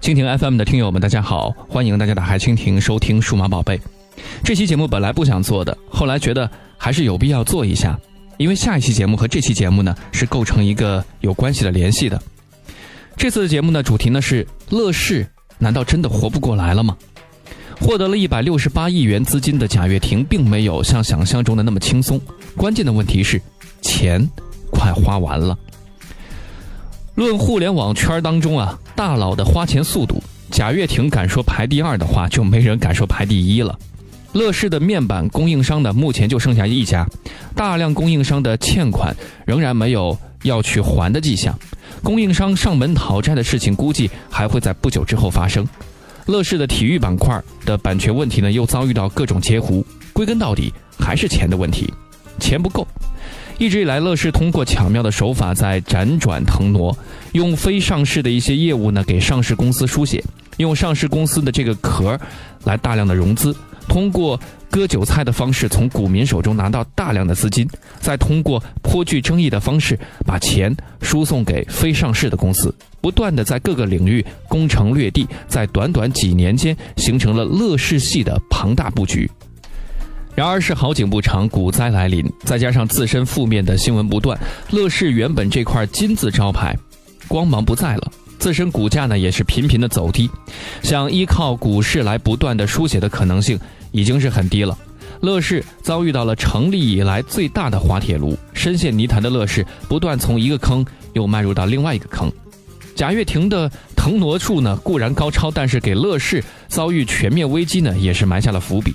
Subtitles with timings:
[0.00, 3.76] 蜻蜓 FM 的听友们，大家好，欢迎大家打开蜻蜓收听《数码宝贝》。
[4.42, 8.00] 这期节目本来不想做的，后来觉得还是有必要做一下，
[8.38, 12.20] 因为下一期节目和这期节目呢是构成一个有关系的联系的。
[13.14, 15.26] 这次的节目呢，主题呢是乐视
[15.58, 16.96] 难道真的活不过来了吗？
[17.78, 22.18] 获得了一百六十八亿元资金的贾跃亭，并没有像想象中的那么轻松。
[22.56, 23.38] 关键的问题是，
[23.82, 24.26] 钱
[24.70, 25.58] 快花完了。
[27.20, 33.78] 论互联网圈当中啊，大佬的花钱速度，贾跃亭敢说排第二的话，就没人敢说排第一了。
[34.32, 37.06] 乐视的面板供应商呢，目前就剩下一家，
[37.54, 39.14] 大量供应商的欠款
[39.44, 41.54] 仍然没有要去还的迹象，
[42.02, 45.68] 供应商上门讨债的事情估计还会在不久之后发生。
[46.24, 49.84] 乐视的体育板块的版权问题呢，又遭遇到各种截胡，
[50.14, 51.92] 归根到底还是钱的问题，
[52.40, 52.86] 钱不够。
[53.58, 56.96] 一直以来，乐视通过巧妙的手法在辗转腾挪，
[57.32, 60.24] 用非上市的一些业务呢给上市公司输血，
[60.56, 62.18] 用上市公司的这个壳
[62.64, 63.54] 来大量的融资，
[63.86, 67.68] 通过割韭菜的方式从股民手中拿到大量的资金，
[68.00, 79.30] 再通过颇具争议的方式把钱输送给非上市的公司，不断的在各个领域攻城略地，在短短几年间形成了乐视系的庞大布局。
[80.34, 84.38] 然而，是好景不长，股灾来临，再加上自身负面的新闻不断，
[84.70, 86.76] 乐视原本这块金字招牌，
[87.28, 90.30] 光芒不在了，自身股价呢也是频频的走低，
[90.82, 93.58] 想依靠股市来不断的书写的可能性
[93.90, 94.76] 已经是很低了。
[95.20, 102.32] 乐视遭遇到了成立以来最大的滑铁卢，深陷泥潭的乐视不断从一个坑又迈入到另外一个坑。
[102.94, 108.94] 贾跃亭的腾挪术呢固然高超，但是给乐视遭遇全面危机呢也是埋下了伏笔。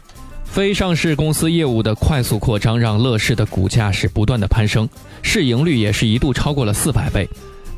[0.56, 4.88] 非上市公司业务的快速扩张，让乐视的股价是不断的攀升，
[5.22, 7.28] 市盈率也是一度超过了四百倍。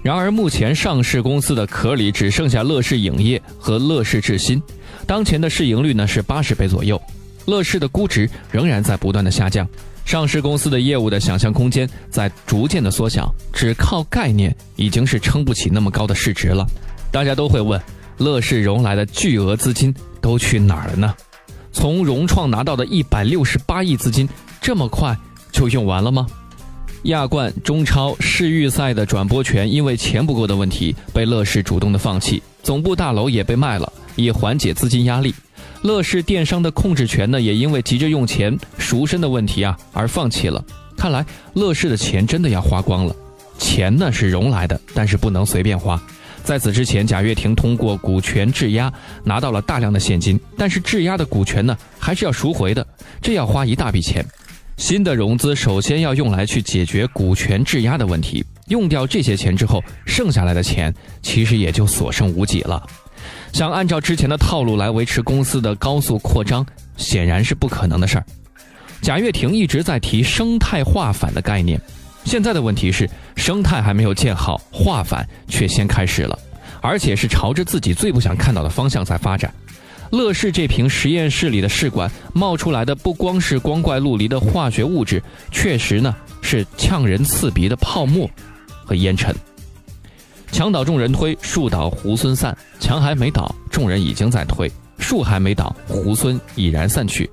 [0.04, 4.62] 然而，目前上市公司的壳里只剩下乐视影业和乐视智新，
[5.08, 7.02] 当前的市盈率呢是八十倍左右，
[7.48, 9.68] 乐视的估值仍然在不断的下降，
[10.06, 16.64] 上市公司的业务的想象空间在逐渐的缩小，只靠概念已经是撑不起那么高的市值了。
[17.12, 17.82] 大家都会问，
[18.20, 21.16] 乐视融来的巨额资金都去哪儿了呢？
[21.78, 24.28] 从融创拿到的一百六十八亿资金，
[24.60, 25.16] 这么快
[25.52, 26.26] 就用完了吗？
[27.04, 35.32] 亚冠、中超、世预赛的转播权因为钱不够的问题，被乐视主动的放弃，总部大楼也被卖了，以缓解资金压力。
[35.84, 40.66] 乐视电商的控制权呢，也因为急着用钱赎身的问题啊而放弃了。
[40.98, 41.24] 看来
[41.54, 43.16] 乐视的钱真的要花光了，
[43.60, 46.02] 钱呢是融来的，但是不能随便花。
[46.48, 48.90] 在此之前，贾跃亭通过股权质押
[49.22, 52.88] 拿到了大量的现金，但是质押的股权呢，还是要赎回的，
[53.22, 54.26] 这要花一大笔钱。
[54.78, 62.82] 新的融资首先要用来去解决股权质押的问题，用掉这些钱之后，剩下来的钱其实也就所剩无几了。
[63.52, 66.66] 想按照之前的套路来维持公司的高速扩张，
[66.96, 68.26] 显然是不可能的事儿。
[69.02, 71.78] 贾跃亭一直在提生态化反的概念。
[72.24, 73.10] 现在的问题是，
[73.48, 76.38] 生态还没有建好，化反却先开始了，
[76.82, 79.50] 而且是朝着自己最不想看到的方向在发展。
[80.12, 88.30] 乐视这瓶实验室里的试管冒出来的不光是光怪陆离的化学物质，确实呢是呛人刺鼻的泡沫
[88.84, 89.34] 和烟尘。
[90.52, 92.54] 墙倒众人推，树倒猢狲散。
[92.82, 94.70] 墙还没倒，众人已经在推；
[95.00, 97.30] 树还没倒，猢狲已然散去。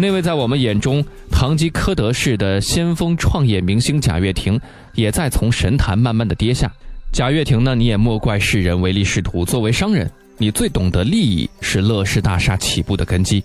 [0.00, 4.58] 那位在我们眼中堂吉诃德式的先锋创业明星贾跃亭，
[4.94, 6.70] 也在从神坛慢慢的跌下。
[7.10, 9.44] 贾跃亭呢，你也莫怪世人唯利是图。
[9.44, 13.42] 作为商人，你最懂得利益是乐视大厦起步的根基。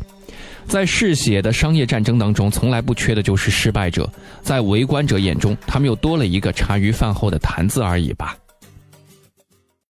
[0.67, 4.07] 在嗜血的商业战争当中，从来不缺的就是失败者。
[4.43, 8.37] 在围观者眼中，他们又多了一个茶余饭后的谈资而已吧。